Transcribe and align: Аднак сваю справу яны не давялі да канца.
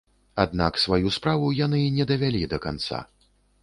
Аднак 0.43 0.79
сваю 0.85 1.13
справу 1.19 1.53
яны 1.61 1.85
не 2.01 2.11
давялі 2.15 2.45
да 2.57 2.65
канца. 2.69 3.09